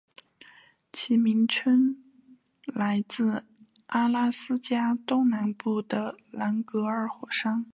[0.91, 2.03] 其名称
[2.65, 3.45] 来自
[3.85, 7.67] 阿拉斯加东南部的兰格尔火山。